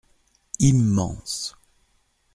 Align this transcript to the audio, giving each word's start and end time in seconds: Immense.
Immense. 0.69 1.53